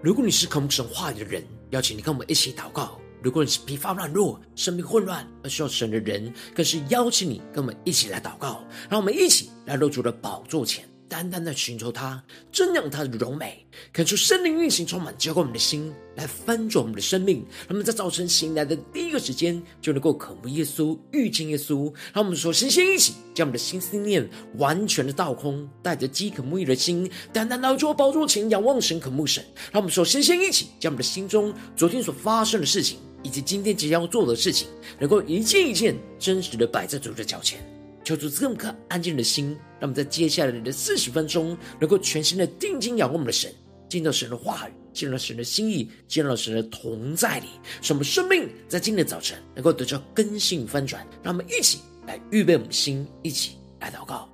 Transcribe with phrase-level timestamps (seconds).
[0.00, 8.62] 如果你是渴慕神话语的人，邀请你跟我们一起祷告；如果你是疲乏软弱、生命混乱而需要神的人，更是邀请你跟我们一起来祷告。
[8.88, 10.88] 让我们一起来入主的宝座前。
[11.08, 17.44] 单单的寻求他，瞻仰他的荣美，恳求圣灵运行，充满浇灌我们的心，来翻转我们的生命。
[17.68, 21.92] 他们在早晨醒来的第一个时间，就能够渴慕耶稣，遇见耶稣。
[22.12, 29.42] 让我们说，先先一起将我们的心思念完全的倒空，带着饥渴沐浴的心，单单来到宝座前仰望神，渴慕神。
[29.72, 34.66] 让我们说，先先一起将我们的心中昨天所发生的事情，以及今天即将要做的事情，
[34.98, 37.60] 能够一件一件真实的摆在主的脚前。
[38.02, 43.52] 求主这么颗安静的心，让我们在接下来的四十分钟，能够全心的定睛仰望我们的神，
[43.88, 47.46] 见到神的话语，见到神的心意，见到神的同在里，
[47.80, 51.06] 使我们生命在今天的早晨能够得到根性翻转。
[51.22, 54.28] 让我们一起来预备我们的心，一起来祷告。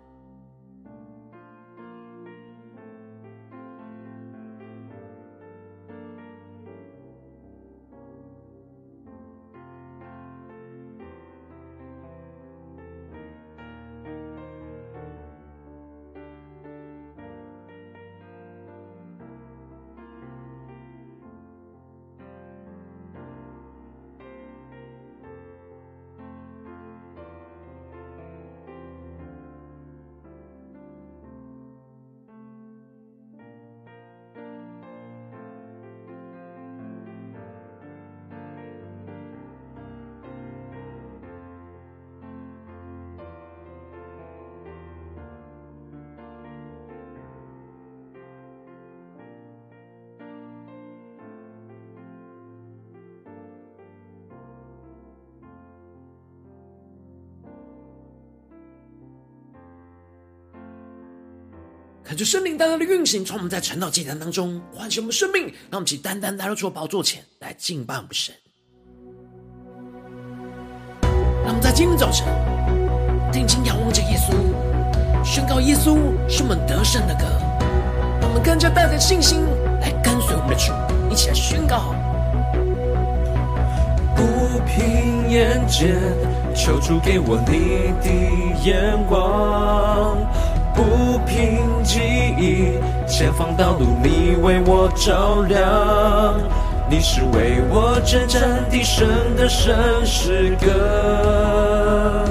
[62.05, 68.35] 看着圣灵大大的运行，从我们在晨祷祭坛当中唤醒我们生命，让我们起单单来到主的宝座前来敬拜我们神。
[71.43, 72.27] 让我们在今天早晨
[73.33, 74.35] 定睛仰望着耶稣，
[75.25, 75.97] 宣告耶稣
[76.29, 77.25] 是我们得胜的歌。
[78.21, 79.41] 让我们更加带着信心
[79.81, 80.75] 来跟随我们的主，
[81.11, 81.95] 一起来宣告。
[84.15, 85.97] 不凭眼见，
[86.55, 88.11] 求主给我你的
[88.63, 90.19] 眼光。
[90.75, 92.01] 不凭记
[92.37, 96.35] 忆，前方道路你为我照亮，
[96.91, 99.75] 你是为我征战的神的圣
[100.05, 102.27] 诗歌，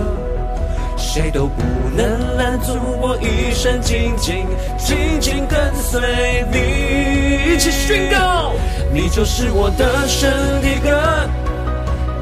[0.97, 1.63] 谁都不
[1.95, 4.45] 能拦阻我一生紧紧
[4.77, 7.53] 紧紧跟随你。
[7.53, 8.51] 一起宣告，
[8.91, 10.29] 你就是我得胜
[10.61, 11.29] 的歌，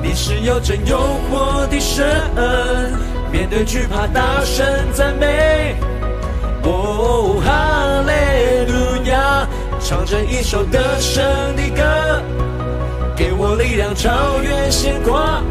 [0.04, 0.98] 你是有真有
[1.30, 2.06] 活的神，
[3.32, 5.76] 面对惧怕大声赞美。
[6.64, 9.48] 哦，哈利路亚！
[9.84, 11.24] 唱着一首得胜
[11.56, 12.22] 的歌，
[13.16, 15.44] 给我力量超越险况，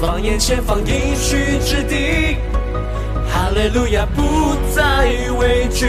[0.00, 2.36] 放眼前方应许之地，
[3.30, 5.08] 哈利路亚不再
[5.38, 5.86] 畏惧。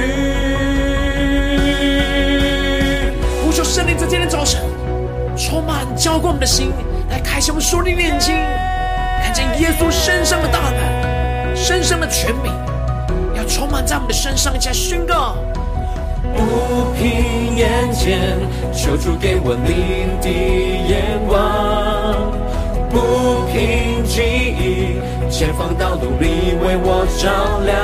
[3.44, 4.62] 呼求圣灵在今天早晨
[5.36, 6.72] 充满浇灌我们的心，
[7.10, 8.36] 来开启我们属灵的眼睛，
[9.24, 12.54] 看见耶稣身上的大能，身上的权柄。
[13.50, 15.36] 充满在我们的身上，一起来宣告。
[16.22, 18.38] 不凭眼见，
[18.72, 20.30] 求主给我你的
[20.88, 21.36] 眼光；
[22.90, 25.00] 不凭记忆，
[25.32, 27.76] 前方道路你为我照亮。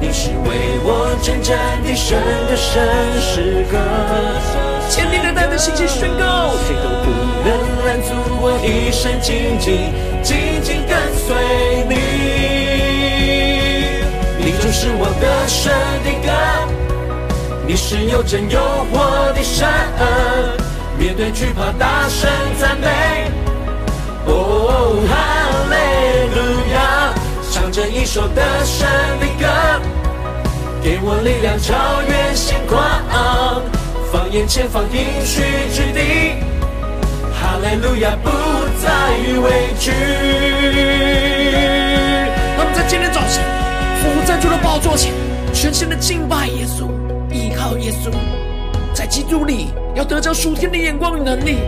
[0.00, 2.18] 你是为我征战的神
[2.50, 2.82] 的神
[3.20, 3.78] 诗歌，
[4.88, 7.10] 坚定的带着信心宣告，谁都不
[7.46, 7.48] 能
[7.86, 8.10] 拦阻
[8.42, 12.01] 我一生紧紧紧紧跟随你。
[14.72, 15.70] 你是我的神
[16.02, 16.32] 的歌，
[17.66, 18.58] 你是又真又
[18.90, 19.68] 活的神，
[20.98, 22.88] 面对惧怕大声赞美。
[24.24, 25.12] 哦，哈
[25.68, 25.76] 利
[26.34, 26.40] 路
[26.72, 27.12] 亚，
[27.52, 28.88] 唱着一首得胜
[29.20, 29.46] 的歌，
[30.82, 32.80] 给我力量超越险况，
[34.10, 36.40] 放眼前方应许之地，
[37.30, 38.30] 哈利路亚不
[38.80, 38.88] 再
[39.38, 39.92] 畏惧。
[42.56, 43.71] 那么在今天早晨。
[44.10, 45.12] 伏在主的宝座前，
[45.52, 46.88] 全心的敬拜耶稣，
[47.30, 48.10] 依靠耶稣，
[48.92, 51.58] 在基督里要得着属天的眼光与能力，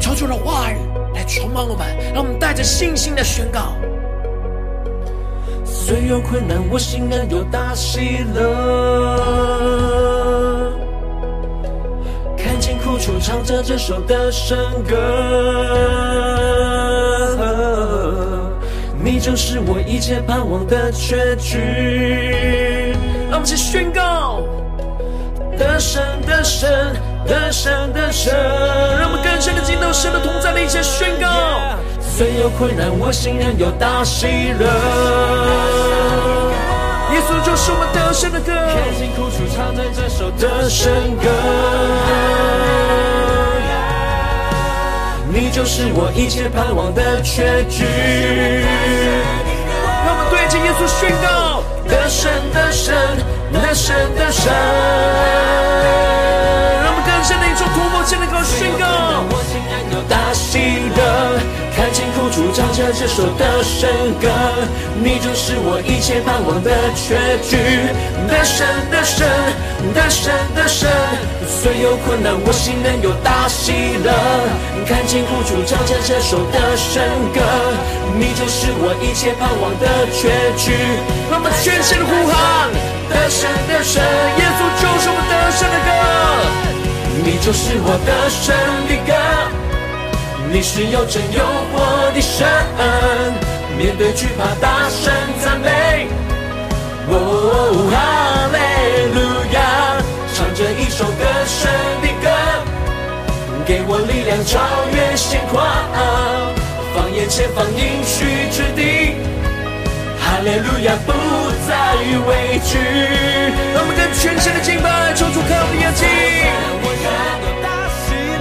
[0.00, 0.76] 求主的话语
[1.14, 3.74] 来充满我们，让我们带着信心的宣告。
[5.64, 9.52] 虽有困难，我心仍有大喜乐。
[12.38, 14.96] 看见苦楚，唱着这首得胜歌。
[19.04, 22.94] 你就是我一切盼望的结局。
[23.28, 24.44] 让我们去宣告：
[25.58, 26.94] 得胜的神，
[27.26, 28.32] 得胜的神，
[29.00, 31.26] 让我们更深的进到神的同在里，一起宣告。
[32.00, 34.66] 虽有困难，我心仍有大喜乐。
[37.12, 41.28] 耶稣就是我们得胜的歌，看尽苦楚，唱着这首得胜歌。
[45.34, 47.84] 你就是我一切盼望的结局。
[50.04, 52.94] 让我们对着耶稣宣告：得胜的神，
[53.50, 54.52] 得胜的神。
[56.84, 59.24] 让我们更深的一种突破性的歌宣告。
[59.30, 61.00] 我心仍有大喜的。
[62.32, 64.26] 主，唱着这首得胜歌，
[64.96, 67.12] 你就是我一切盼望的确
[67.44, 67.60] 据。
[68.26, 69.28] 得胜的神，
[69.92, 70.88] 得胜的神，
[71.44, 74.10] 虽有困难，我心仍有大喜乐。
[74.88, 77.04] 看尽苦主，唱着这首得胜
[77.36, 77.44] 歌，
[78.16, 79.84] 你就是我一切盼望的
[80.16, 80.72] 结局。
[81.28, 82.72] 我们全心的呼喊，
[83.12, 84.00] 得胜的神，
[84.40, 85.90] 耶稣就是我们得胜的歌，
[87.24, 88.56] 你就是我的胜
[88.88, 89.12] 的歌。
[90.54, 91.40] 你是有真有
[91.72, 91.80] 活
[92.12, 92.46] 的神，
[93.76, 95.12] 面对惧怕大声
[95.42, 96.06] 赞美。
[97.08, 97.14] 哦，
[97.90, 97.94] 哈
[98.52, 98.56] 利
[99.12, 99.18] 路
[99.52, 99.56] 亚，
[100.34, 101.70] 唱着一首歌声
[102.00, 102.28] 的歌，
[103.66, 104.60] 给我力量超
[104.94, 105.64] 越险况，
[106.94, 109.16] 放眼前方应许之地。
[110.20, 111.12] 哈利路亚，不
[111.66, 111.72] 再
[112.28, 112.78] 畏惧。
[113.74, 116.06] 让我们更全新的敬拜，抽出看我的眼睛。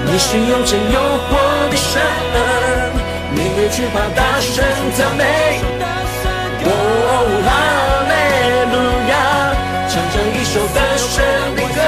[0.03, 1.31] 你是有真又活
[1.69, 2.01] 的神，
[3.33, 4.63] 面对惧怕大声
[4.98, 5.24] 赞美。
[6.63, 6.69] 哦，
[7.45, 7.50] 哈
[8.10, 8.13] 利
[8.72, 8.75] 路
[9.10, 9.13] 亚，
[9.89, 11.10] 唱着一首的胜
[11.56, 11.80] 的歌，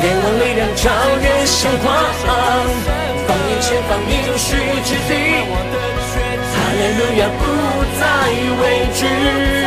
[0.00, 0.82] 给我力量超
[1.22, 1.86] 越险况，
[3.26, 4.46] 放眼前方应许
[4.84, 5.10] 之地。
[6.52, 7.40] 哈利路亚，不
[8.00, 8.02] 再
[8.60, 8.62] 畏
[8.94, 9.57] 惧。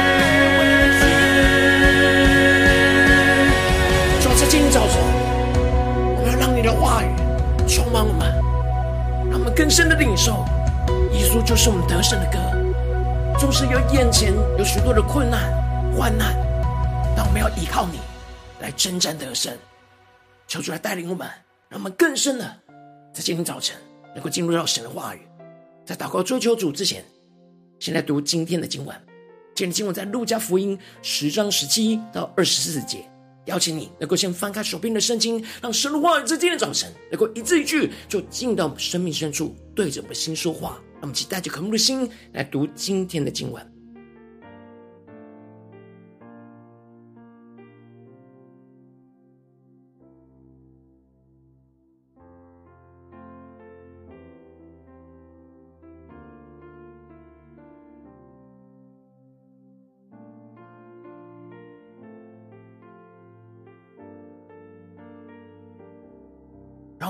[9.61, 10.43] 更深的领受。
[11.13, 13.39] 耶稣就是我们得胜的歌。
[13.39, 15.39] 纵使有眼前有许多的困难、
[15.95, 16.35] 患难，
[17.15, 17.99] 但我们要依靠你
[18.59, 19.55] 来征战得胜。
[20.47, 21.29] 求主来带领我们，
[21.69, 22.57] 让我们更深的
[23.13, 23.77] 在今天早晨
[24.15, 25.21] 能够进入到神的话语。
[25.85, 27.05] 在祷告追求主之前，
[27.77, 28.99] 先来读今天的经文。
[29.53, 33.07] 今天经文在路加福音十章十七到二十四节。
[33.45, 40.79] 邀请你能够先翻开手边的圣经，让神的话语在今天的早晨能够一字一句就进到我们生命深处，对着我们的心说话。
[40.95, 43.70] 让我们期待着渴慕的心来读今天的经文。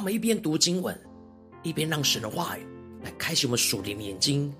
[0.01, 0.99] 我们一边读经文，
[1.61, 2.65] 一边让神的话语
[3.03, 4.51] 来开启我们属灵的眼睛，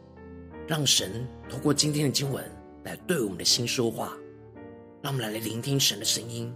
[0.68, 2.46] 让神透过今天的经文
[2.84, 4.16] 来对我们的心说话，
[5.02, 6.54] 让我们来聆听神的声音。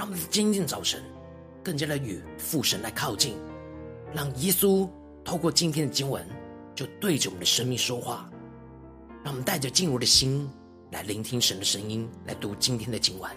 [0.00, 1.02] 让我们今天早晨
[1.62, 3.34] 更加的与父神来靠近，
[4.14, 4.88] 让耶稣
[5.22, 6.26] 透过今天的经文
[6.74, 8.26] 就对着我们的生命说话，
[9.22, 10.48] 让我们带着敬畏的心
[10.90, 13.30] 来聆听神的声音，来读今天的经文。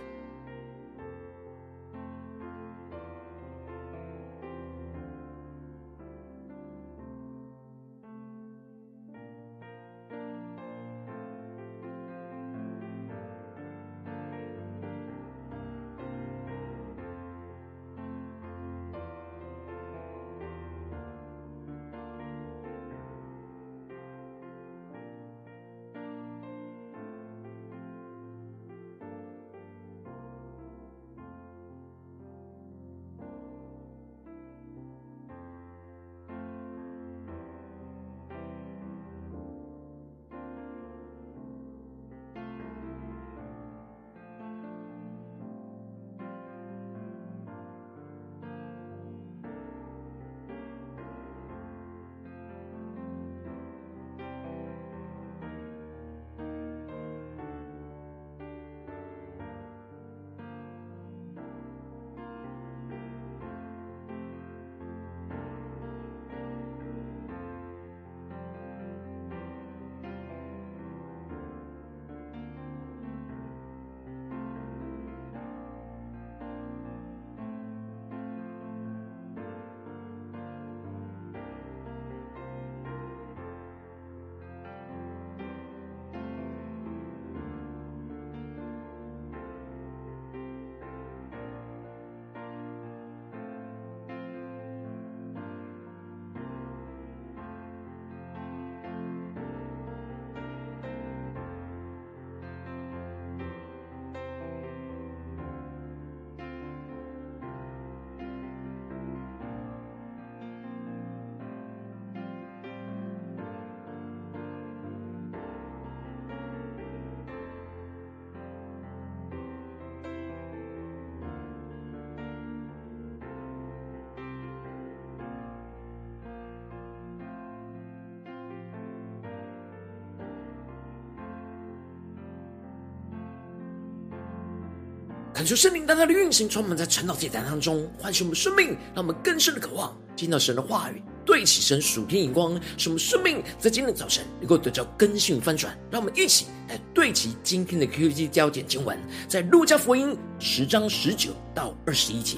[135.33, 145.75] 恳求圣灵大大的运行，充满在晨祷祭坛当中，唤醒我们生命，让我们更深的渴望听到神的话语，对齐神属天眼光，使我们生命在今天早晨能够得到更新翻转。
[145.89, 148.95] 让我们一起来对齐今天的 Q G 焦点经文，
[149.27, 152.37] 在路加福音十章十九到二十一节。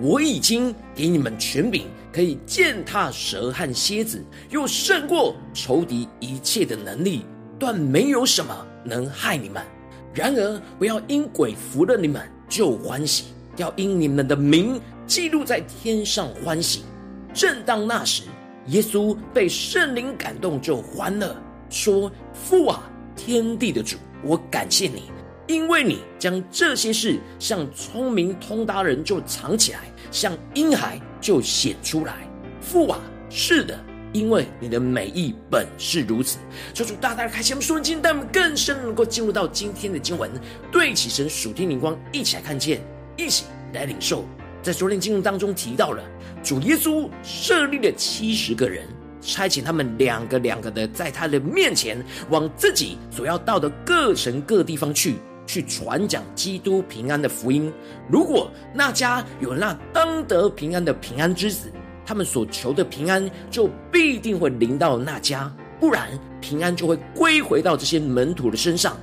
[0.00, 7.26] 我已经给你们权柄，可以践踏蛇和蝎子，又胜过仇敌一切的能力，
[7.58, 9.62] 断没有什么能害你们。
[10.14, 13.26] 然而，不要因鬼服了你们就欢喜，
[13.56, 16.84] 要因你们的名记录在天上欢喜。
[17.32, 18.24] 正当那时，
[18.66, 21.34] 耶稣被圣灵感动，就欢乐，
[21.70, 22.82] 说：“父啊，
[23.16, 25.04] 天地的主，我感谢你，
[25.46, 29.78] 因为你将这些事向聪明通达人就藏起来，
[30.10, 32.14] 向婴孩就显出来。
[32.60, 33.00] 父啊，
[33.30, 33.78] 是的。”
[34.12, 36.38] 因为你的美意本是如此，
[36.74, 40.30] 求主大大开启我们属灵经，带我们更深能够进入到今天的经文，
[40.70, 42.82] 对起神属天灵光，一起来看见，
[43.16, 44.24] 一起来领受。
[44.62, 46.04] 在昨天经文当中提到了，
[46.42, 48.86] 主耶稣设立了七十个人，
[49.22, 51.96] 差遣他们两个两个的在他的面前，
[52.28, 55.16] 往自己所要到的各城各地方去，
[55.46, 57.72] 去传讲基督平安的福音。
[58.10, 61.72] 如果那家有那当得平安的平安之子。
[62.04, 66.08] 他们所求的平安就必定会临到那家，不然
[66.40, 68.96] 平安就会归回到这些门徒的身上。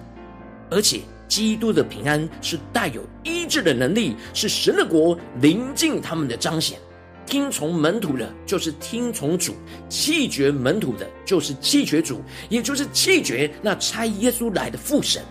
[0.70, 6.77] 而且，基督的平安是带有医治的能力，是神的国临近他们的彰显。
[7.25, 9.53] 听从门徒的，就是听从主；
[9.88, 15.22] 弃绝门徒的，就是弃绝主，也就是弃绝那差耶稣来的父神。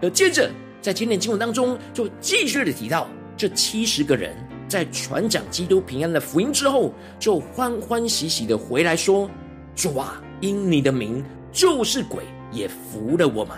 [0.00, 0.48] 而接着，
[0.80, 4.36] 在今天经文当中，就继续的提到这七十个人。
[4.72, 9.28] 在传讲基督平安的福音之后，就欢欢喜喜的回来说
[9.76, 13.54] ：“主啊，因你的名，就是鬼也服了我们。”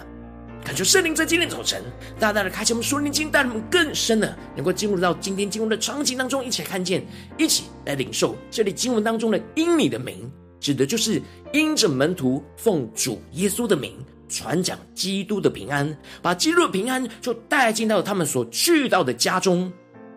[0.66, 1.80] 感谢圣灵在今天早晨
[2.18, 7.06] 大大的开启我们属灵经，带我们更深的能够进入到今天经文的场景当中，一起来看见，
[7.38, 10.28] 一起来领受这里经文当中的“因你的名”，
[10.58, 13.92] 指的就是因着门徒奉主耶稣的名
[14.28, 19.72] 传讲基督的平安，把基督的平安就带进到他们所去到的家中。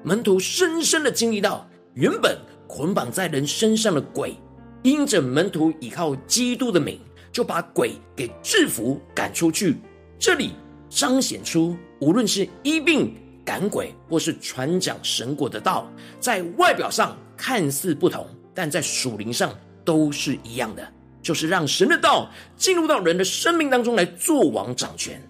[0.07, 4.33] 门徒深深的经历到，原本捆绑在人身上的鬼，
[4.81, 6.97] 因着门徒依靠基督的名，
[7.29, 9.75] 就把鬼给制服赶出去。
[10.17, 10.53] 这里
[10.89, 20.89] 彰显出，无论是医病赶鬼，或是传讲神国的道，在外表上看似不同，但在属灵上都是一样的，
[21.21, 25.21] 就是让神的道进入到人的生命当中来作王掌权。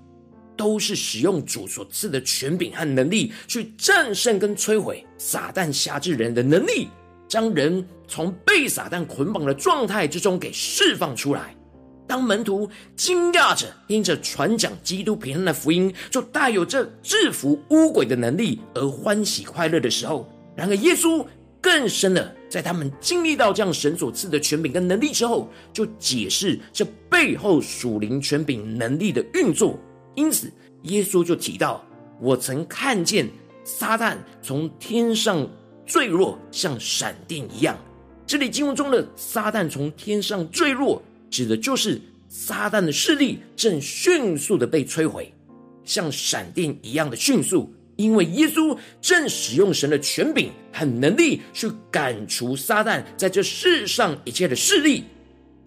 [0.57, 6.89] 都是使用主所赐的权柄和能力，去战胜跟摧毁撒旦辖制人的能力，
[7.27, 11.55] 将人从被撒旦捆绑的状态之中给释放出来。
[12.07, 21.25] 当门徒惊讶着因着传讲基督平安的福音，就带有这制服污鬼的能力而欢喜快乐的时候，然而耶稣
[21.59, 29.77] 更深的在他们经历到这样神所赐的权柄跟能力之后，就解释这背后属灵权柄能力的运作。
[30.17, 31.85] 因此，耶稣就提到
[32.19, 33.29] ：“我曾看见
[33.63, 35.47] 撒旦从天上
[35.85, 37.77] 坠落，像闪电一样。”
[38.25, 45.31] 这里经文中的“撒旦从天上坠落”，指的就是撒旦的势力正迅速的被摧毁，
[45.85, 47.71] 像闪电一样的迅速。
[47.95, 55.03] 因为耶稣正使用神的权柄和能力去赶除撒旦在这世上一切的势力。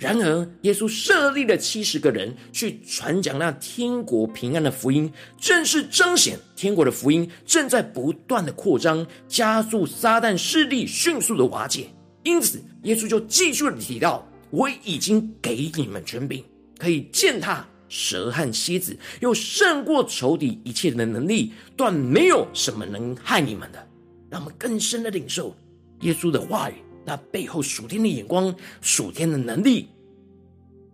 [0.01, 11.89] 然而，耶稣设立了七十个人去传讲那天国平安的福音，正是彰显天国的福音正在不断的扩张，加速撒旦势力迅速的瓦解。
[12.23, 16.43] 因此，耶稣就继续的提到：“我已经给你们权柄，
[16.79, 23.87] 可以践踏蛇和蝎子，又胜过仇敌一切的能力，断没有什么能害你们的。”
[24.31, 25.55] 让我们更深的领受
[26.01, 26.77] 耶稣的话语。
[27.11, 29.89] 那背后属天的眼光、属天的能力，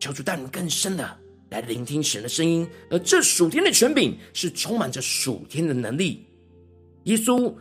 [0.01, 1.15] 求主带领更深的
[1.51, 6.25] 来聆听神的声音，而这属天的权柄是充满着属天的能力。
[7.05, 7.53] 耶稣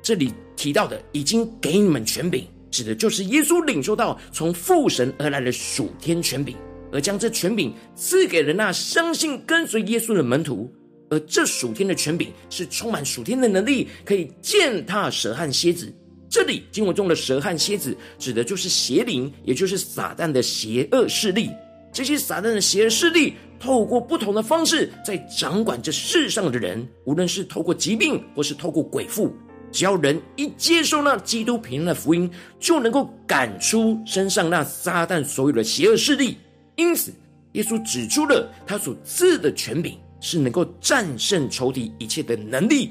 [0.00, 6.56] 这里提到的已经给你们权柄，指的就是耶稣领受到从父神而来的属天权柄，
[6.92, 10.72] 而将这权柄赐给了那相信跟随耶稣的门徒。
[11.10, 15.92] 而这属天的权柄是充满属天的能力，可以践踏蛇和蝎子。
[16.28, 21.50] 这里经文中的蛇和蝎子，指的就是邪灵，也就是撒旦的邪恶势力。
[21.90, 29.32] 这些撒旦的邪恶势力，透过不同的方式，在掌管这世上的人，无论是透过疾病，或是透过鬼附，
[29.72, 32.30] 只要人一接受那基督平安的福音，
[32.60, 36.36] 就能够赶出身上那撒旦所有的邪恶势力。
[36.76, 37.10] 因此，
[37.52, 42.90] 耶稣指出了他所赐的权柄，是能够战胜仇敌一切的能力。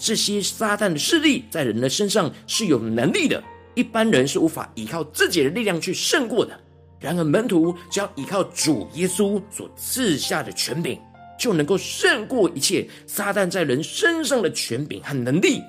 [0.00, 6.58] 这些撒旦的势力在人的身上是有能力的，一般人是无法依靠自己的力量去胜过的。
[6.98, 10.98] 然而门徒只要依靠主耶稣所赐下的权柄，
[11.38, 15.62] 就能够胜过一切撒旦在人身上的权柄和能力。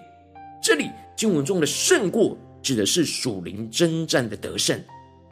[0.63, 4.81] 这里经文中的胜过，指的是属灵征战的得胜。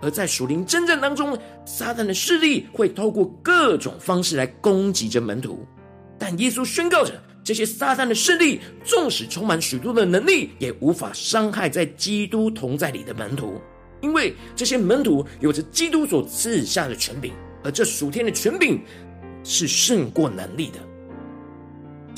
[0.02, 5.66] 而在属灵征战当中，撒旦的势力会透过各种方式来攻击着门徒，
[6.18, 7.14] 但耶稣宣告着。
[7.44, 13.60] 这些撒旦的势力，纵使充满许多的能力，也无法伤害在基督同在里的门徒，
[14.02, 18.80] 因为这些门徒有着基督所赐下的权柄，而这属天的权柄
[19.44, 20.89] 是胜过能力的。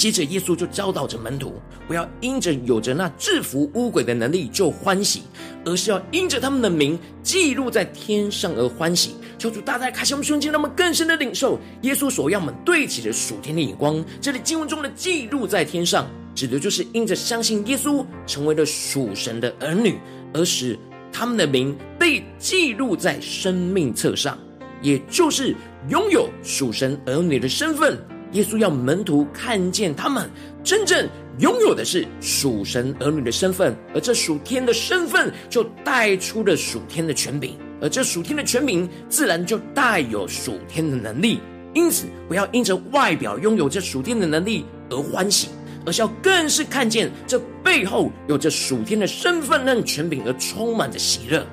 [0.02, 5.22] 接着，耶稣就教导着门徒，不要因着有着那制服污鬼的能力就欢喜，
[5.64, 9.14] 而是要因着他们的名记录在天上而欢喜。
[9.38, 14.04] 求主大大开启我们胸襟，让我们更深的领受耶稣所要我们对齐的属天的眼光。
[14.20, 20.00] 这里经文中的记录在天上，指的就是因着相信耶稣成为了属神的儿女，
[20.34, 20.76] 而使
[21.14, 24.36] 他们的名被记录在生命册上，
[24.82, 25.56] 也就是
[25.90, 28.04] 拥有属神儿女的身份。
[28.32, 30.30] 耶稣要门徒看见他们
[30.63, 31.08] 真正
[31.39, 37.58] 拥有的是属神儿女的身份，而这属天的身份就带出了属天的权柄。
[37.82, 41.39] 而这属天的权柄，自然就带有属天的能力。
[41.74, 45.48] 因此，不要因着外表拥有这属天的能力而欢喜，
[45.86, 51.44] 而是要更是看见这背后有着属天的身份和权柄而充满着喜乐。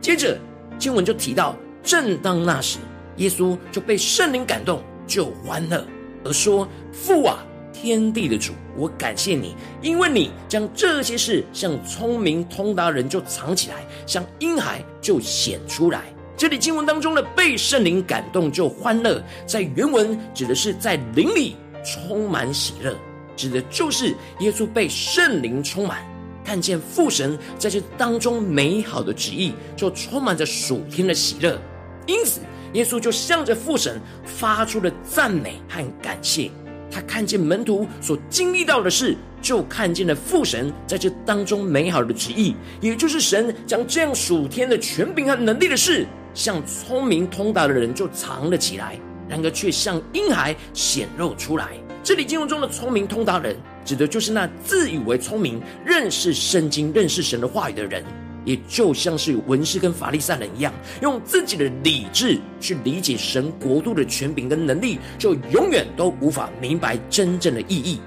[0.00, 0.38] 接着，
[0.78, 2.78] 经文就提到，正当那时，
[3.16, 5.84] 耶稣就被圣灵感动，就欢乐，
[6.24, 16.02] 而说：“父啊！”天地的主，我感谢你，因为你将这些事向聪明通达人就藏起来，向婴孩就显出来。
[16.36, 22.94] 这里经文当中的被圣灵感动就欢乐，在原文指的是在灵里充满喜乐，
[23.34, 26.04] 指的就是耶稣被圣灵充满，
[26.44, 31.58] 看见父神在这当中美好的旨意，就充满着属天的喜乐。
[32.06, 32.40] 因此，
[32.72, 36.50] 耶稣就向着父神发出了赞美和感谢。
[36.90, 46.04] 他看见门徒所经历到的事，就看见了父神在这当中美好的旨意，也就是神将这样属天的权柄和能力的事，
[46.34, 51.68] 向聪明通达的人就藏了起来，然而却向婴孩显露出来。
[52.02, 53.54] 这里经文中的聪明通达人，
[53.84, 58.02] 指的就是那自以为聪明、认识圣经、认识神的话语的人。
[58.44, 60.72] 也就像是文士跟法利赛人一样，
[61.02, 68.00] 用自己的理智去理解神国度的权柄跟能力，就永远都无法明白真正的意义。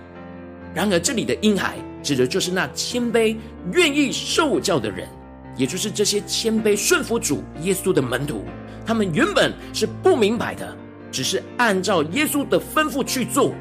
[0.74, 3.36] 然而，这里的婴孩指的就是那谦卑、
[3.74, 5.08] 愿意受教的人，
[5.56, 8.44] 也就是这些谦卑顺服主耶稣的门徒。
[8.86, 10.76] 他们原本是不明白的，
[11.12, 13.54] 只是按照耶稣的吩咐去做。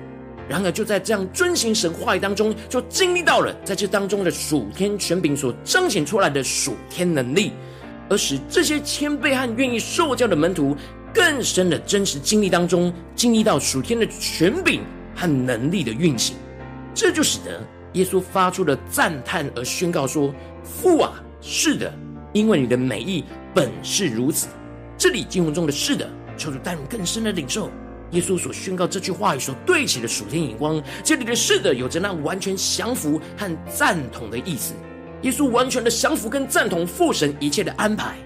[0.52, 7.52] 然而，就在这样遵行神话语当中，就经历到了在这当中的属天权柄所彰显出来的属天能力，
[8.10, 10.76] 而使这些谦卑和愿意受教的门徒
[11.10, 14.82] 更深的真实经历当中，经历到属天的权柄
[15.16, 16.36] 和能力的运行。
[16.94, 21.90] 这就使得耶稣发出了赞叹而宣告说：“父啊，是的，
[22.34, 24.48] 因为你的美意本是如此。”
[24.98, 27.70] 这里经文中的“是的”，求主带入更深的领受。
[28.12, 34.74] 耶稣所宣告这句话语所对齐的属天眼光，这里的“是的”有着那完全降服和赞同的意思。
[35.22, 38.16] 耶稣完全的降服跟赞同父神一切的安排。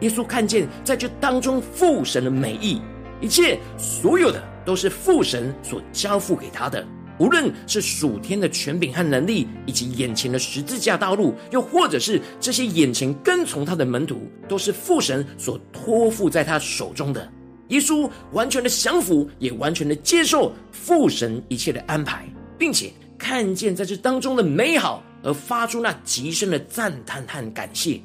[0.00, 2.80] 耶稣看见在这当中父神的美意，
[3.20, 6.86] 一切所有的都是父神所交付给他的，
[7.18, 17.30] 无论是属天的权柄和能力，以及眼前的十字架道路，又或者是这些眼前跟从他的门徒，都是父神所托付在他手中的。
[17.68, 28.00] 耶稣完全的降服，也完全的接受父神一切的安排，并且看见在这当中的美好，而发出那极深的赞叹和感谢。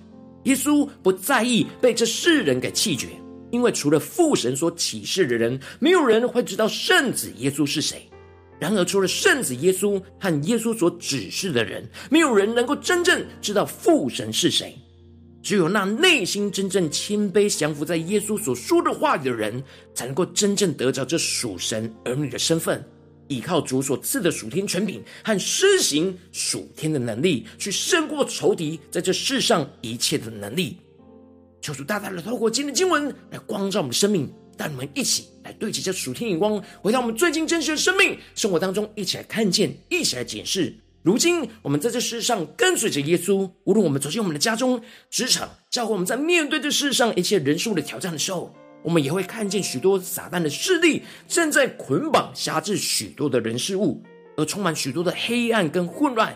[0.45, 3.09] 耶稣不在意被这世人给弃绝，
[3.51, 8.01] 因为除了父神所启示的人，没有人会知道圣子耶稣是谁。
[8.59, 14.75] 然而，除了圣子耶稣和耶稣所指示的人，没有人能够真正知道父神是谁。
[15.41, 22.83] 只有那内心真正谦卑降服在耶稣所说的话语的人，才能够真正得着这属神儿女的身份，
[23.27, 30.77] 依靠主所赐的属天权柄和施行属天的能力，去胜过仇敌在这世上一切的能力。
[31.59, 40.75] 求主大大的透过今天的经文来光照我们生命，带我们一起来对齐这属天眼光，回到我们最近真实的生命生活当中，一起来看见，一起来检视。
[41.03, 54.03] 如今，我们在这世上跟随着耶稣，无论我们走进我们的家中、职场、教会，我们在面对这世上一切人数的挑战的时候，我们也会看见许多撒旦的势力正在捆绑、辖制许多的人事物。
[54.37, 56.33] 而充满许多的黑暗跟混乱，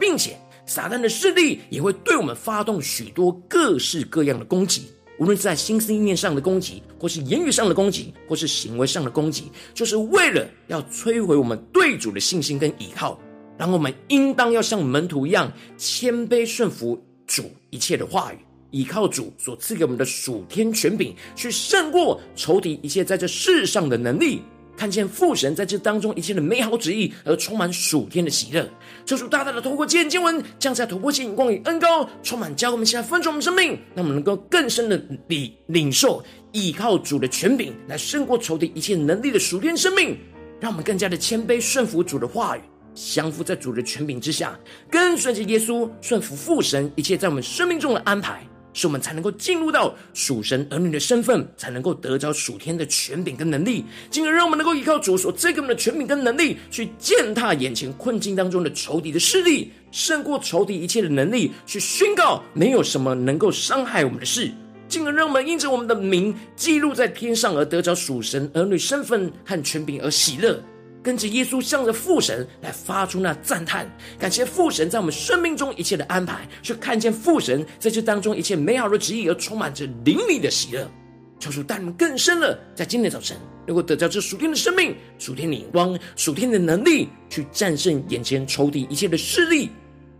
[0.00, 4.88] 并且撒旦的势力也会对我们发动许多各式各样的攻击，
[5.20, 13.18] 无论是在心思意念上的攻击，或是言语上的攻击，或是行为上的攻击，就是为了要摧毁我们对主的信心跟依靠。
[13.58, 18.38] 然后我们应当要像门徒一样，谦卑顺服主一切的话语，
[18.70, 24.42] 依靠主所赐给我们的属天权柄，去胜过仇敌一切在这世上的能力。
[24.76, 28.68] 看见父神在这当中一切的美好旨意，而充满属天的喜乐。
[29.06, 40.14] 求主大大的透过今天经文，降下突破性眼光与恩膏，充满教我们现在分盛我们生命，让我们能够更深的领领受依靠主的权柄，来胜过仇敌一切能力的属天生命。
[40.60, 42.60] 让我们更加的谦卑顺服主的话语，
[42.96, 44.58] 降服在主的权柄之下，
[44.90, 48.44] 跟随着耶稣，顺服父神一切在我们生命中的安排。
[48.78, 64.52] 使我们才能够进入到属神儿女的身份，才能够得着属天的权柄跟能力，进而让我们能够依靠主所赐给我们的权柄跟能力，去践踏眼前困境当中的仇敌的势力，胜过仇敌一切的能力，去宣告没有什么能够伤害我们的事，
[64.88, 70.62] 进而让我们因着我们的名记录在天上而得着属神儿女身份和权柄而喜乐。
[71.06, 73.88] 跟着耶稣，向着父神来发出那赞叹，
[74.18, 80.90] 感谢父神在我们生命中一切的安排，去看见父神在这当中一切美好的旨意，而充满着灵里的喜乐。
[81.38, 83.36] 求主带你们更深了，在今天早晨
[83.68, 89.70] 能够得到这属天的生命、属天的眼光、属天的能力，去战胜眼前仇敌一切的势力。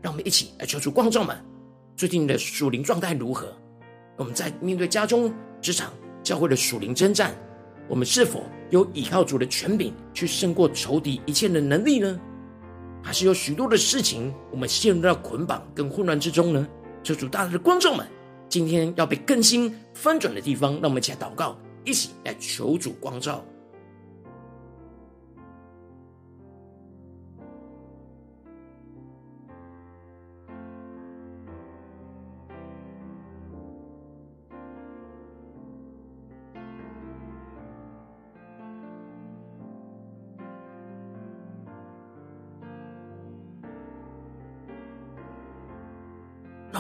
[0.01, 1.37] 让我们一起来求主光照们，
[1.96, 3.53] 最近的属灵状态如何？
[4.16, 7.37] 我们在面对家中、职场、教会的属灵征战。
[7.88, 12.18] 我们是否有依靠主的权柄去胜过仇敌一切的能力呢？
[13.03, 16.66] 还是有许多的事情我们陷入到捆绑跟混乱之中呢？
[17.03, 18.05] 求主大大的观众们，
[18.49, 23.44] 今天要被更新翻转的地方，让我们一起来祷告，一起来求主光照。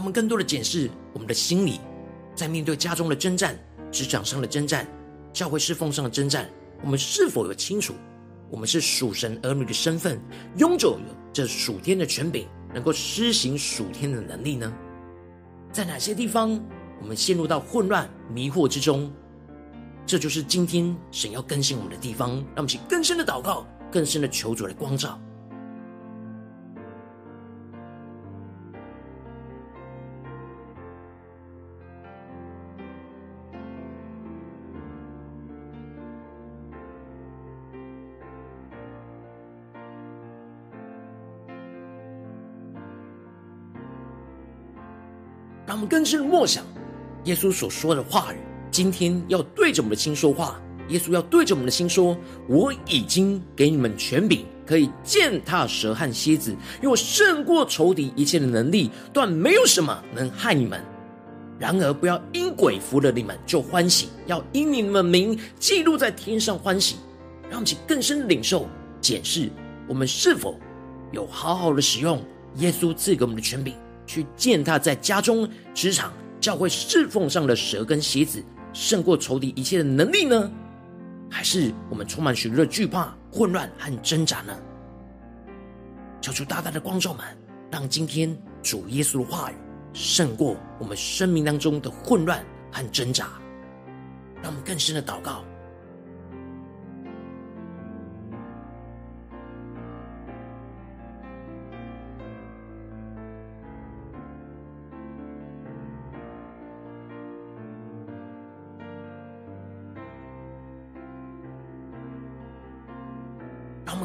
[0.06, 1.80] 我们更多的检视我们的心理，
[2.32, 3.58] 在面对家中的征战、
[3.90, 4.86] 职场上的征战、
[5.32, 6.48] 教会侍奉上的征战，
[6.80, 7.92] 我们是否有清楚，
[8.48, 10.20] 我们是属神儿女的身份，
[10.58, 10.96] 拥有
[11.32, 14.72] 这属天的权柄，能够施行属天的能力呢？
[15.72, 16.50] 在哪些地方
[17.02, 19.10] 我们陷入到混乱、迷惑之中？
[20.06, 25.20] 这就是今天神要更新我们的地方，让我们去更深的祷告，更深的求主来光照。
[45.76, 46.64] 我们更深默想
[47.24, 48.38] 耶稣所说的话语。
[48.70, 50.58] 今天要对着我们的心说话，
[50.88, 52.16] 耶稣要对着我们的心说
[52.48, 60.82] ：“我已经给你们权柄，可以践踏蛇和蝎子，因为我胜过仇敌一切的能力，断没有什么能害你们。
[61.58, 66.96] 然而，不要因鬼服了你们就欢喜，要因你们名记录在天上欢喜。”
[67.50, 68.66] 让我们更深领受、
[69.02, 69.50] 检视，
[69.86, 70.58] 我们是否
[71.12, 72.18] 有好好的使用
[72.56, 73.74] 耶稣赐给我们的权柄。
[74.06, 78.42] 去践踏在家中、职场、教会侍奉上的蛇跟蝎子，
[78.72, 80.50] 胜过仇敌一切的能力呢？
[81.28, 84.56] 还是我们充满许多的惧怕、混乱和挣扎呢？
[86.20, 87.24] 求主大大的光照们，
[87.70, 89.54] 让今天主耶稣的话语
[89.92, 93.28] 胜过我们生命当中的混乱和挣扎，
[94.42, 95.44] 让我们更深的祷告。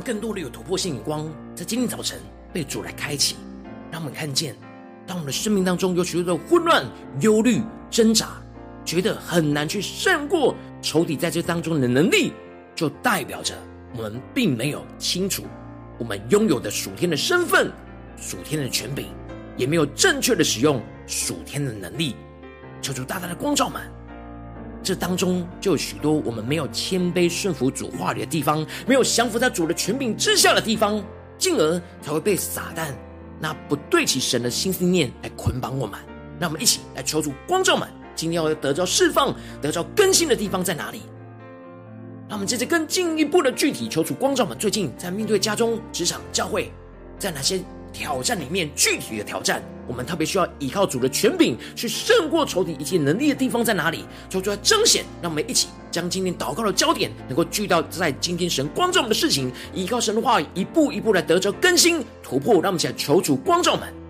[0.02, 2.20] 更多的有突破性眼光，在今天早晨
[2.52, 3.36] 被主来开启，
[3.92, 4.56] 让我们看见，
[5.06, 6.86] 当我们的生命当中有许多的混乱、
[7.22, 8.42] 忧虑、挣扎，
[8.84, 12.34] 觉得很难去胜过仇敌在这当中的能力，
[12.76, 13.56] 就代表着
[13.96, 15.44] 我们并没有清楚
[15.98, 17.72] 我们拥有的属天的身份、
[18.18, 19.06] 属天的权柄，
[19.56, 22.16] 也没有正确的使用属天的能力。
[22.82, 23.82] 求主大大的光照们。
[24.84, 31.04] 这当中就有许多我们没有谦卑顺服主话语的地方，没有降服在主的权柄之下的地方，
[31.38, 32.88] 进而才会被撒旦
[33.40, 36.00] 那不对齐神的心思念来捆绑我们。
[36.40, 41.02] 让我们一起来求主光照们，今天要得着释放、得着更新的地方在哪里？
[42.28, 46.72] 让我们接着更进一步的具体求主光照们，最近在面对家中、职场、教会，
[47.20, 54.06] 在哪些挑战里面，具体的挑战，我们特别需要依靠主的权柄去胜过仇敌以及能力的地方在哪里？
[54.30, 62.54] 求主来彰显，让我们一起将今天祷告的焦点能够聚到在今天神光照我们的事情，依靠神的话，一步一步来得着更新突破。
[62.62, 64.01] 让我们一起来求主光照我们。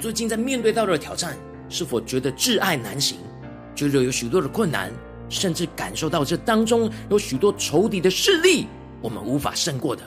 [0.00, 1.36] 最近在面对到的挑战，
[1.68, 3.18] 是否觉得挚爱难行，
[3.74, 4.90] 觉得有许多的困难，
[5.28, 8.66] 甚至感受到这当中有许多仇敌的势力，
[9.02, 10.02] 我们无法胜过的？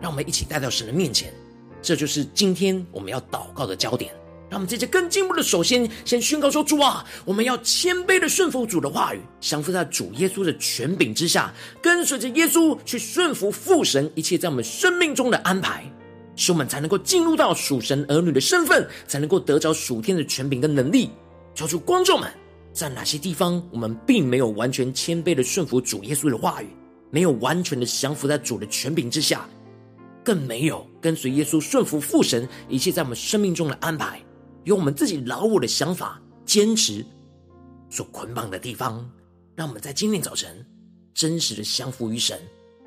[0.00, 1.32] 让我们一起带到神的面前，
[1.80, 4.12] 这就是今天我们要祷告的焦点。
[4.50, 11.50] 让我们接着更进步的，首先先宣告说：主啊，我们要谦卑的顺服主的话语，降服在主耶稣的权柄之下，
[11.80, 15.84] 跟随着耶稣去顺服父神一切在我们生命中的安排。
[16.36, 21.10] 使我们才能够进入到属神儿女的身份，才能够得着属天的权柄跟能力。
[21.54, 22.32] 求主观众们，
[22.72, 26.68] 在哪些地方我们并没有完全谦卑的顺服主耶稣的话语，
[27.10, 29.46] 没有完全的降服在主的权柄之下，
[30.24, 34.22] 更没有跟随耶稣顺服父神一切在我们生命中的安排，
[34.64, 37.04] 有我们自己老我的想法坚持
[37.90, 39.06] 所捆绑的地方，
[39.54, 40.64] 让我们在今天早晨
[41.12, 42.40] 真实的降服于神。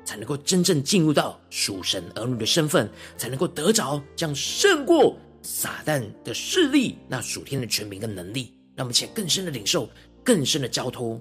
[0.06, 2.88] 才能够真正进入到属神儿女的身份，
[3.18, 9.90] 才能够得着将胜过撒旦的势力，那属天的权柄跟能力，让我们且更深的领受，
[10.24, 11.20] 更深的交托。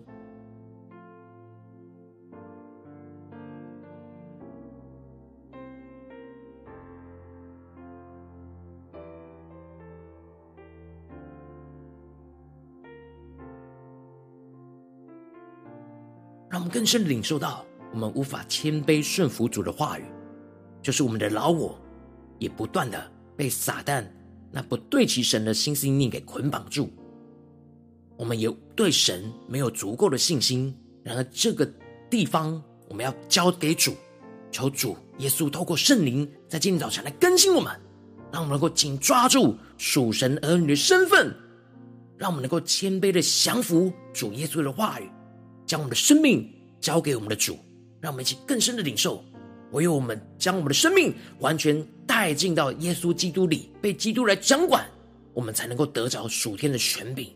[16.47, 17.65] 让我们更深的领受到。
[17.95, 20.03] 我们无法谦卑顺服主的话语，
[20.81, 21.79] 就是我们的老我
[22.39, 24.05] 也不断的被撒旦
[24.51, 26.91] 那不对齐神的心思意念给捆绑住。
[28.17, 30.75] 我们也对神没有足够的信心。
[31.03, 31.65] 然而这个
[32.09, 33.93] 地方我们要交给主，
[34.51, 37.71] 求主耶稣透过圣灵在今天早晨来更新我们，
[38.29, 41.33] 让我们能够紧抓住属神儿女的身份，
[42.17, 45.09] 让我们能够谦卑的降服主耶稣的话语，
[45.65, 46.45] 将我们的生命
[46.81, 47.57] 交给我们的主。
[48.05, 49.25] 让我们一起更深的领受，
[49.71, 54.85] 唯有我们将我们的生命完全带进到耶稣基督里，被基督来掌管，
[55.33, 57.35] 我们才能够得着属天的权柄、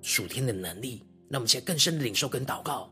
[0.00, 1.04] 属天的能力。
[1.28, 2.90] 让我们一起更深的领受跟祷告。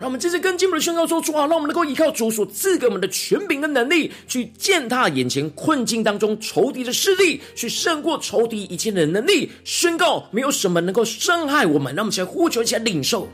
[0.00, 9.50] 让我们接着更进一步的宣告说：主啊，让我们能够依靠主所赐给我们的权柄跟能力，去践踏眼前困境当中仇敌的势力，去胜过仇敌一切的能力。
[9.64, 11.92] 宣告没有什么能够伤害我们。
[11.96, 13.26] 让我们起来呼求，起来领受。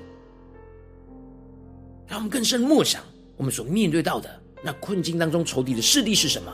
[2.06, 3.02] 让我们更深默想，
[3.36, 4.30] 我们所面对到的
[4.62, 6.50] 那困境当中仇敌的势力是什么？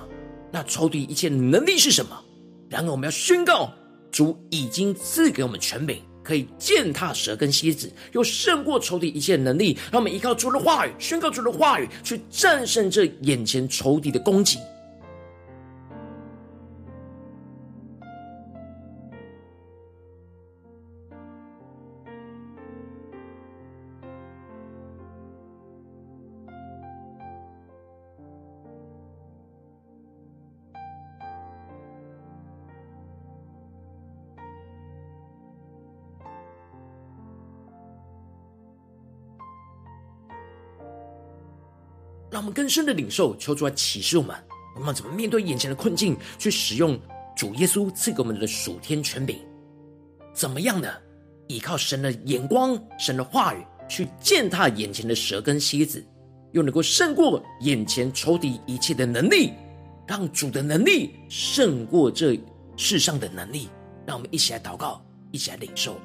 [0.51, 2.20] 那仇敌一切能力是什么？
[2.68, 3.73] 然而，我们要宣告，
[4.11, 6.03] 主已经赐给我们权柄。
[6.23, 9.77] 可以践踏蛇跟蝎子，又胜过仇敌一切的能力。
[9.91, 14.59] 让我们依靠主的话语，宣告主的话语，去战胜这眼前仇敌的攻击。
[42.31, 44.37] 让我们更深的领受，求主来启示我们，
[44.77, 46.99] 我们怎么面对眼前的困境，去使用
[47.37, 49.37] 主耶稣赐给我们的属天权柄，
[50.33, 50.88] 怎么样呢？
[51.49, 56.05] 依靠神的眼光、神的话语，去践踏眼前的蛇跟蝎子，
[56.53, 59.53] 又能够胜过眼前仇敌一切的能力，
[60.07, 62.38] 让主的能力胜过这
[62.77, 63.69] 世上的能力。
[64.07, 66.01] 让我们一起来祷告，一起来领受。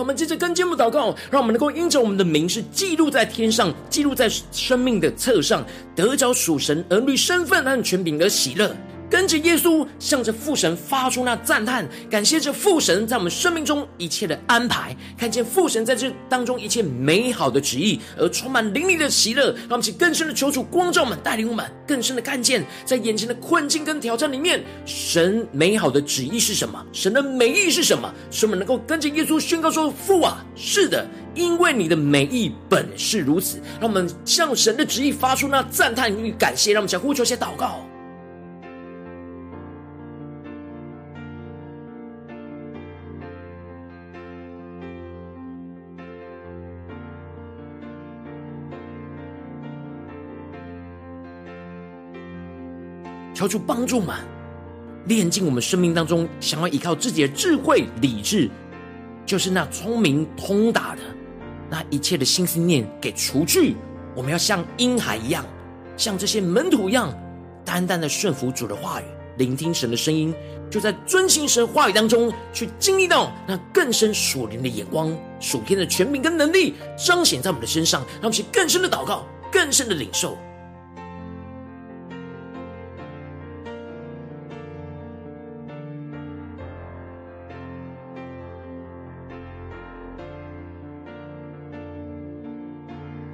[0.00, 5.62] 我们接着跟节目祷告，让我们能够因着我们的名是记录在天上，记录在生命的册上，
[5.94, 8.74] 得着属神儿女身份和权柄的喜乐。
[9.10, 19.50] 跟着耶稣，向着父神发出那赞叹，感谢着父神在我们生命中一切的安排，看见父神在这当中一切美好的旨意，而充满灵力的喜乐。
[19.52, 26.80] 让我们去更深的求主光照我们，带领我们更深的看见，在眼前的困境跟挑战里面，神美好的旨意是什么？
[26.92, 28.14] 神的美意是什么？
[28.30, 33.60] 使我们能够跟着耶稣宣告说：“父啊，是的，因为你的美意本是如此。
[33.80, 36.72] 让我们向神的旨意发出那赞叹与感谢。
[36.72, 37.84] 让我们想呼求，先祷告。
[53.40, 54.14] 求主帮助们，
[55.06, 58.50] 炼尽我们生命当中想要依靠自己的智慧、理智，
[59.24, 61.00] 就是那聪明通达的
[61.70, 63.74] 那一切的心思念给除去。
[64.14, 65.42] 我们要像婴孩一样，
[65.96, 67.18] 像这些门徒一样，
[67.64, 69.04] 单单的顺服主的话语，
[69.38, 70.34] 聆听神的声音，
[70.70, 80.36] 就在遵行神话语当中，去经历到那更深属灵的眼光、属天的权柄跟能力彰显在我们的身上，让我们去更深的祷告，更深的领受。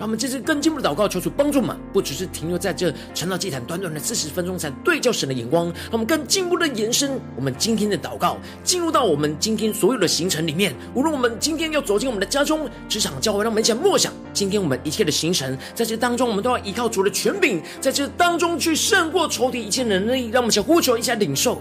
[0.07, 5.67] 我们这次更进步的祷告，求主帮助我们，不只是停留在这晨祷祭坛短短的四十分钟，才对焦神的眼光。
[5.67, 10.73] 让我们更进步的延伸我们今天的祷告，进入到我们今天所有的行程里面。
[10.95, 20.29] 无论我们今天要走进我们的家中、职场、教会，让我们一起默想今天我们一切的行程，在这当中，我们都要依靠主的权柄，在这当中去胜过仇敌一切的能力。
[20.29, 21.61] 让我们先呼求一下领受。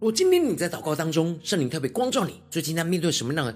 [0.00, 3.54] 如果今天你在祷告当中，圣灵特别光照你，最近在面对什么样的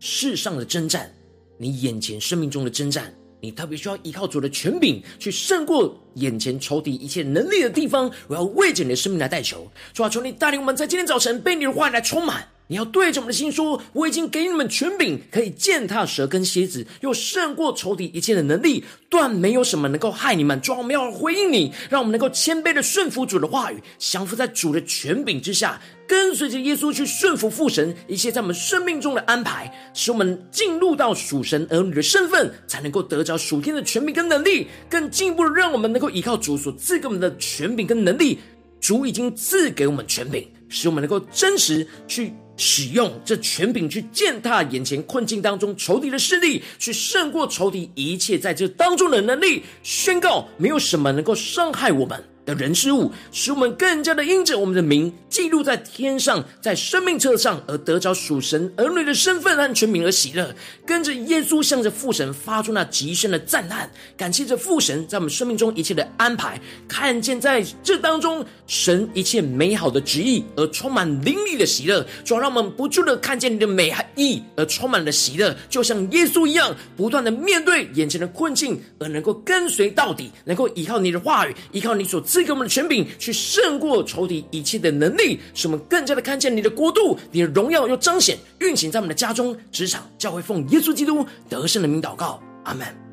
[0.00, 1.12] 世上的征战？
[1.58, 8.10] 你眼前生命中的征战，你特别需要依靠主的权柄去胜过眼前仇敌一切能力的地方。
[8.28, 12.48] 我要为着你的生命来代求，主啊，求你带领我们在今天早晨被你的话来充满。
[12.66, 38.38] 你要对着我们的心说：“我已经给你们权柄，可以践踏蛇跟蝎子，又胜过仇敌一切的能力，断没有什么能够害你们。”主，我们要回应你，让我们能够谦卑的顺服主的话语，降服在主的权柄之下，跟随着耶稣去顺服父神一切在我们生命中的安排，使我们进入到属神儿女的身份，才能够得着属天的权柄跟能力，更进一步的让我们能够依靠主所赐给我们的权柄跟能力。
[38.80, 42.32] 主已经赐给我们权柄，使我们能够真实去。
[42.56, 52.22] 使用这权柄去践踏眼前困境当中仇敌的势力，去胜过仇敌一切在这当中的能力，宣告没有什么能够伤害我们。
[52.44, 60.54] 的人事物，使我们更加的因着我们的名记录在天上，在生命册上，而得着属神儿女的身份和权柄而喜乐，
[60.86, 82.22] 跟着耶稣向着父神发出那极深的赞叹，感谢着父神在我们生命中一切的安排，看见在这当中神一切美好的旨意，而充满灵力的喜乐，主要让我们不住的看见你的美意，而充满了喜乐，就像耶稣一样，不断的面对眼前的困境，而能够跟随到底，能够依靠你的话语，依靠你所。
[82.34, 93.03] 赐给我们的权柄，去胜过仇敌一切的能力，使我们更加的看见你的国度、你的荣耀，又彰显运行在我们的家中、职场、教会，奉耶稣基督得胜的名祷告，阿门。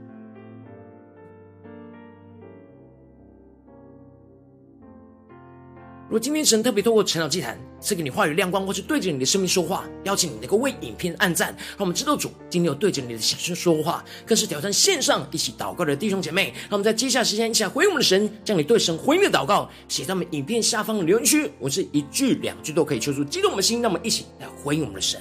[6.11, 16.53] 如果今天神特别透过陈老祭坛赐给你话语亮光，或是对着你的生命说话，邀请你能够为影片按赞，让我们知道主今天有对着你的小声说话，更是挑战线上一起祷告的弟兄姐妹。
[16.63, 25.17] 让我们在接下来时间一起来回应我们的神，将你对神回应的祷告写在我们影片下方的留言区，我是一句两句都可以说出激动我们的心，那我们一起来回应我们的神。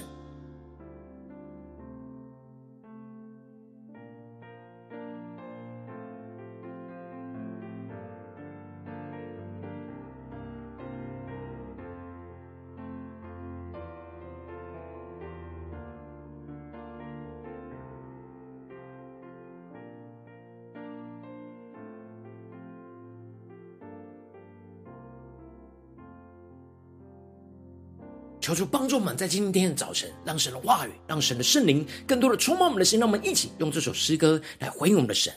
[28.41, 32.99] 求主帮助我们，在今天的早晨，让神的话语，让神的圣灵，更多的充满我们的心。
[32.99, 35.31] 让我们一起用这首诗歌来回应我们的神，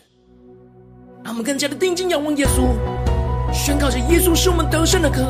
[1.22, 2.62] 让我们更加的定睛仰望耶稣，
[3.52, 5.20] 宣告着耶稣是我们得胜的歌。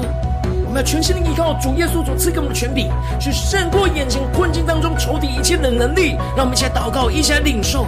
[0.67, 2.89] 我们要全心的依靠主耶稣所赐给我们的权柄，
[3.21, 6.13] 去胜过眼前困境当中仇敌一切的能力。
[6.37, 7.85] 让我们一起来祷告，一起来领受。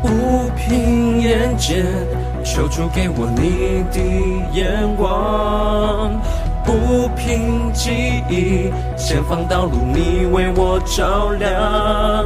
[0.00, 0.08] 不
[0.56, 1.84] 凭眼见，
[2.42, 4.00] 求主给我你的
[4.58, 6.18] 眼光。
[6.64, 12.24] 不凭记忆，前方道路你为我照亮，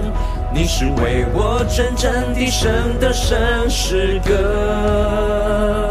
[0.53, 5.89] 你是为我征战的神的神诗歌，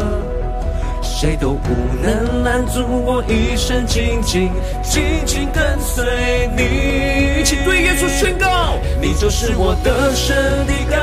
[1.02, 1.70] 谁都不
[2.02, 4.50] 能拦阻我一生紧紧
[4.82, 7.40] 紧紧跟随你。
[7.40, 10.36] 一起对耶稣宣告，你就是我得胜
[10.66, 10.96] 的歌，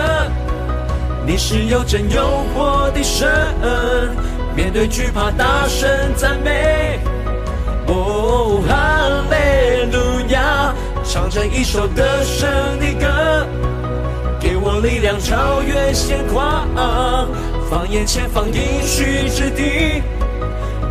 [1.26, 3.30] 你是有真有活的神，
[4.56, 7.00] 面对惧怕大声赞美。
[11.14, 12.49] 唱着一首得胜
[12.80, 13.47] 的歌，
[14.39, 16.68] 给我力量超越险况，
[17.70, 20.01] 放眼前方应许之地，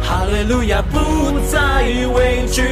[0.01, 1.59] 哈利路亚不再
[2.15, 2.63] 畏惧。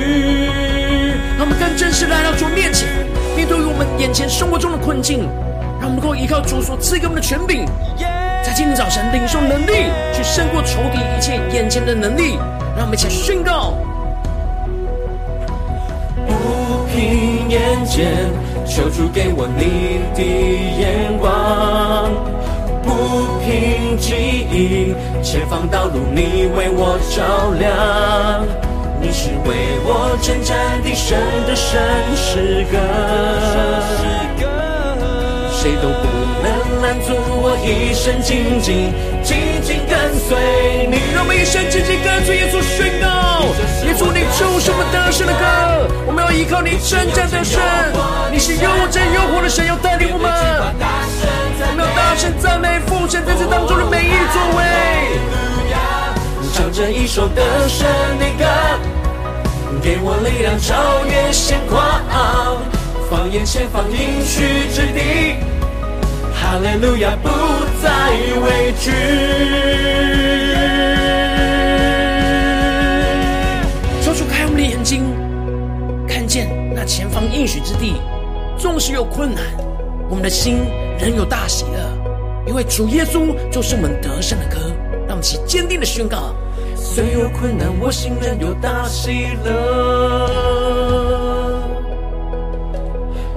[1.37, 2.87] 让我们更真实来到主面前，
[3.35, 5.29] 面对我们眼前生活中的困境，
[5.81, 7.67] 让我们能够依靠主所赐给我们的权柄，
[8.45, 12.39] 在今天早晨领受能力，去胜过仇敌一切眼前的能力。
[12.77, 13.75] 让我们一起宣告。
[17.51, 18.07] 眼见，
[18.65, 21.29] 求主给我你的眼光；
[22.85, 22.89] 不
[23.43, 24.15] 凭记
[24.53, 28.47] 忆，前方道路你为我照亮。
[29.03, 31.81] 你是为我征战的神的神
[32.15, 32.79] 诗歌，
[35.51, 36.07] 谁都不
[36.45, 36.47] 能
[36.83, 38.93] 拦阻我一生紧紧
[39.25, 40.99] 紧紧跟随你。
[41.13, 43.43] 让我们一生紧紧跟随耶稣宣告：
[43.87, 45.90] 耶稣，你就是我们得胜的歌。
[46.07, 47.61] 我们要依靠你真正的神，
[48.33, 50.31] 你是又真又活的神，要带领我们。
[50.31, 54.61] 我们要大声赞美奉献在这当中的每一作为。
[56.53, 57.87] 唱着一首得胜
[58.19, 58.45] 的歌，
[59.83, 61.81] 给我力量超越险况，
[63.09, 65.37] 放眼前方应许之地，
[66.35, 67.29] 哈利路亚不
[67.81, 67.89] 再
[68.43, 68.91] 畏惧。
[74.03, 75.30] 求主开我们的眼睛。
[76.31, 77.95] 见那前方应许之地，
[78.57, 79.43] 纵使有困难，
[80.09, 80.59] 我们的心
[80.97, 81.81] 仍有大喜乐，
[82.47, 84.57] 因为主耶稣就是我们得胜的歌。
[85.09, 86.33] 让我们起坚定的宣告：
[86.77, 90.31] 虽有困难，我心仍有大喜乐。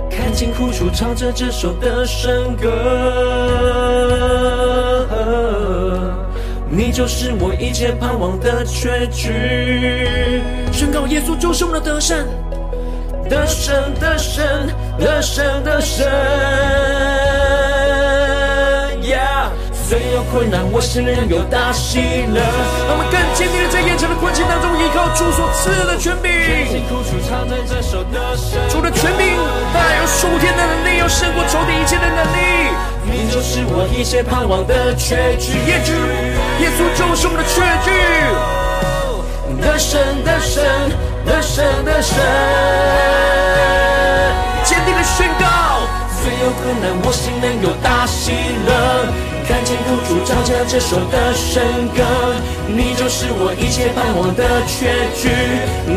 [0.07, 2.69] 看尽苦楚，唱着这首得胜歌，
[6.69, 10.43] 你就是我一切盼望的结局。
[10.71, 12.23] 宣告耶稣就是我们的得胜。
[13.29, 14.67] 得胜的神，
[14.99, 16.05] 得胜的神
[19.01, 19.47] ，yeah。
[19.71, 21.99] 虽有困难，我心仍有大喜
[22.33, 22.41] 乐。
[22.87, 26.31] 让我们更坚定的在眼前的困境当中，依靠主所赐的权柄。
[28.69, 29.37] 主的权柄
[29.73, 32.73] 带有属天的能力，有胜过仇敌一切的能力。
[33.05, 35.93] 你就是我一切盼望的确据，耶稣，
[36.59, 37.91] 耶稣就是我们的确据。
[39.61, 40.63] 得胜的神，
[41.25, 42.15] 得胜的神，
[44.63, 45.45] 坚定的宣告。
[46.21, 48.31] 虽有困难，我心仍有大喜
[48.65, 48.71] 乐。
[49.43, 51.59] 看见苦楚，唱着这首得胜
[51.91, 51.99] 歌，
[52.65, 54.87] 你就是我一切盼望的确
[55.19, 55.27] 据。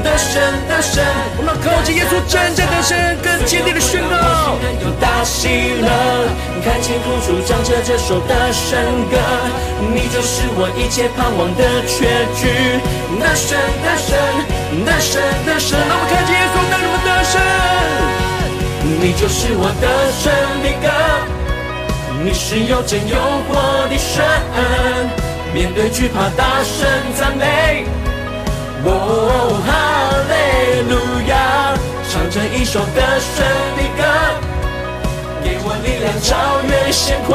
[0.03, 1.07] 得胜的神，
[1.39, 4.59] 我们靠近耶稣，真正的神，更坚定的宣告。
[4.83, 5.87] 有大喜乐，
[6.67, 8.75] 看见苦楚，唱着这首得胜
[9.15, 9.15] 歌，
[9.95, 12.51] 你就是我一切盼望的确据。
[13.23, 13.55] 得胜
[13.87, 14.19] 的神，
[14.85, 17.35] 得胜的神，让我们看见耶稣，带我们得胜。
[19.01, 20.25] 你就是我的胜
[20.63, 20.87] 的歌。
[22.25, 23.15] 你是有真有
[23.47, 23.55] 活
[23.89, 24.25] 的神，
[25.55, 27.85] 面对惧怕，大声赞美。
[28.85, 28.91] 哦，
[29.67, 29.69] 哈
[30.31, 30.33] 利
[30.91, 30.95] 路
[31.29, 31.75] 亚，
[32.11, 33.45] 唱着一首得胜
[33.77, 34.03] 的歌，
[35.45, 37.35] 给我力量超越现况，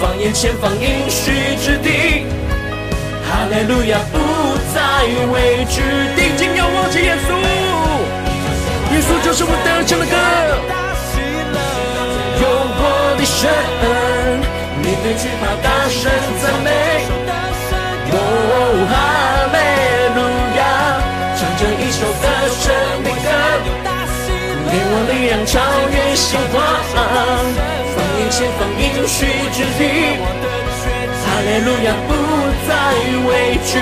[0.00, 2.26] 放眼前方应许之地。
[3.28, 3.98] 哈利路亚，
[4.96, 5.82] 不再畏惧，
[6.16, 7.28] 定睛仰望着耶稣，
[8.94, 10.16] 耶稣就是我得胜的歌。
[12.40, 13.52] 有我的神，
[14.80, 16.00] 面对惧怕，大声
[16.40, 16.70] 赞美。
[18.10, 18.16] 哦，
[18.88, 18.92] 哈
[19.52, 19.56] 利
[20.16, 20.18] 路
[20.56, 20.60] 亚，
[21.36, 22.64] 唱着一首得胜
[23.04, 23.28] 的歌，
[24.70, 25.60] 给我力量超
[25.92, 26.56] 越险况，
[27.92, 29.16] 放眼前方应许
[29.52, 29.80] 之地。
[31.06, 32.12] 哈利路亚，不
[32.66, 32.72] 再
[33.26, 33.78] 畏惧。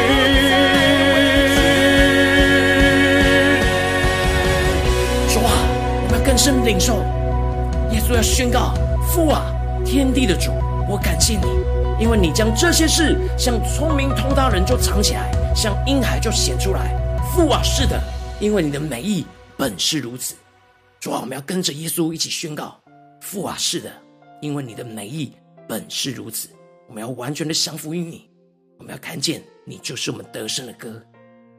[5.29, 5.49] 说话，
[6.03, 7.03] 我们要更深领受。
[7.93, 8.75] 耶稣要宣告：
[9.09, 9.43] 父啊，
[9.85, 10.51] 天地的主，
[10.89, 11.47] 我感谢你，
[12.03, 16.95] 因为你将这些事向聪明通达人就藏起来，向婴孩就显出来。
[17.35, 18.01] 父啊，是的，
[18.41, 20.35] 因为你的美意本是如此。
[21.01, 22.81] 主啊，我们要跟着耶稣一起宣告：
[23.21, 23.91] 父啊，是的，
[24.41, 25.33] 因为你的美意
[25.69, 26.49] 本是如此。
[26.95, 28.31] 我们要完全的降服于你，
[28.79, 31.03] 我们要看见你就是我们得胜的歌，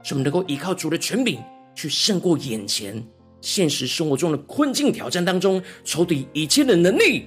[0.02, 1.42] 使我们能够依靠主的权柄
[1.76, 3.06] 去胜过眼前。
[3.42, 7.26] 现实生活中的困境挑战当中，仇敌一切的能力，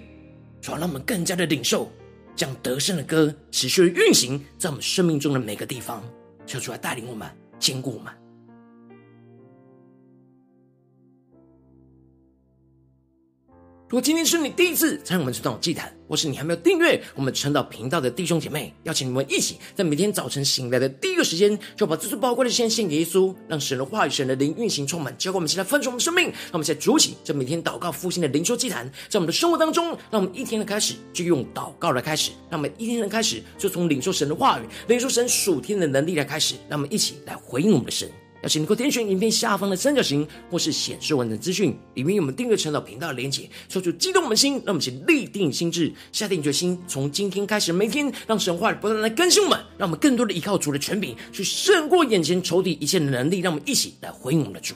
[0.58, 1.92] 主要让我们更加的领受，
[2.34, 6.02] 将得胜的歌持续的运行在我们生命中的每个地方，
[6.46, 7.28] 求主来带领我们，
[7.58, 8.10] 坚固我们。
[13.90, 26.24] 如果今天是你第一次参与我们这档祭坛，或是你还没有订阅我们晨祷频道的弟兄姐妹，邀请你们一起在每天早晨醒来的第一个时间，就把最最宝贵的时间献给耶稣，让神的话语、神的灵运行充满，教灌我们现在分盛我们生命。
[26.24, 38.06] 让我们现在主起这每天祷告复兴的灵修祭坛，在我们的生活当中，让我们一天的开始就用祷告来开始，让我们一天的开始就从领受神的话语、领受神属天的能力来开始，让我们一起来回应我们的神。
[38.42, 54.74] 邀请你能够点选影片下方的三角形，或是显示文字资讯，里面有我们订阅陈老频道的连结，说出激动我们心，让我们先立定心志，下定决心，从今天开始每天，让神话不断来更新我们，让我们更多的依靠主的权柄，去胜过眼前仇敌一切的能力，让我们一起来回应我们的主。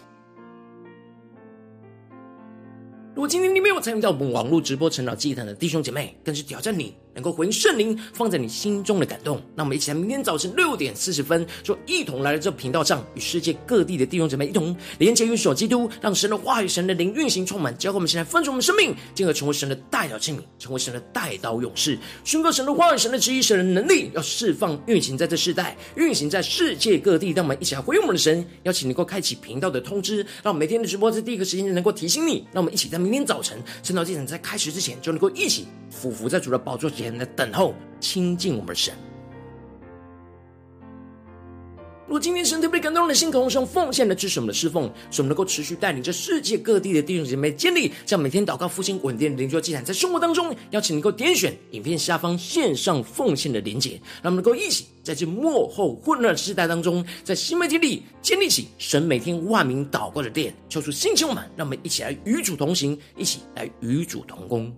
[3.14, 9.40] 如果今天你没有参与到我们网络直播晨祷祭坛的弟兄姐妹，更是挑战你能够回应圣灵放在你心中的感动。
[9.54, 27.32] 那我们一起来，明天早晨六点四十分，就一同来到这频道上，与世界各地的弟兄姐妹一同连接、运手基督，让神的话语、神的灵运行充满，教会我们现在分盛我们生命，进而成为神的代表器皿，成为神的代刀勇士，宣告神的话语、神的旨意、神的能力，要释放运行在这世代，运行在世界各地。
[27.32, 32.46] 让我们一起来回应我们的神，邀请能够开启频道的通知，让每天的直播在第一个时间就能够提醒你。
[32.52, 33.02] 让我们一起在。
[33.02, 38.95] 明天早晨，晨祷祭坛在开始之前，就能够一起俯伏在主的宝座前来等候亲近我们的神。
[42.09, 64.70] 如果今天神特别感动的心，渴望奉献来支持我们的侍奉，使我们能够持续带领着世界各地的弟兄姐妹建立这样每天祷告复兴稳定的灵修祭坛，在生活当中，邀请能够点选影片下方线上奉献的连结，让我们能够一起在这幕后混乱的时代当中，在新媒体里建立起神每天万名祷告的殿，求主兴起我们，让我们一起来与主同行，一起来与主同工。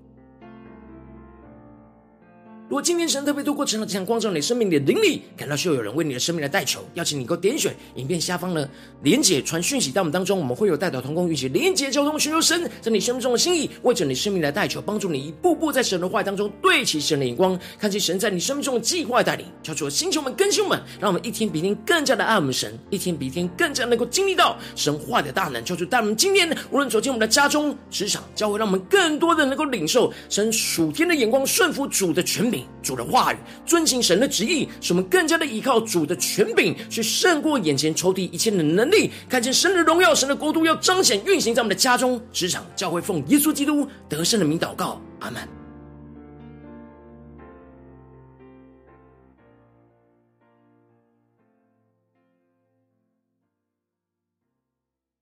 [2.66, 8.66] 如果今天神特别透过晨祷这样光照你生命里的灵里，感到需要有人为你的生命来代求，邀请你能够点选影片下方的
[9.02, 32.50] 连结传讯息到我们当中，我们会有代表同工，一起连结交通，寻求神在你生命中的心意，为着你生命来代求，帮助你一步步在神的话语当中对齐神的眼光，看见神在你生命中的计划带领，求主星球们、更新们，让我们一天比一天更加的爱我们神，一天比一天更加能够经历到神话的大能，求主带我们今天无论走进我们的家中、职场、教会，让我们更多的能够领受神属天的眼光，顺服主的权
[32.82, 45.63] 主的话语，遵行神的旨意，使我们更加的依靠主的权柄，去胜过眼前抽屉一切的能力，看见神的荣耀、神的国度要彰显运行在我们的家中、职场、教会，奉耶稣基督得胜的名祷告，阿门。